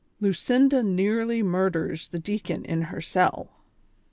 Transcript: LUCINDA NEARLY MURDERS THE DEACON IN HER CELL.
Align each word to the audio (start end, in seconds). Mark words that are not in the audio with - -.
LUCINDA 0.19 0.81
NEARLY 0.81 1.43
MURDERS 1.43 2.07
THE 2.07 2.17
DEACON 2.17 2.65
IN 2.65 2.81
HER 2.85 3.01
CELL. 3.01 3.51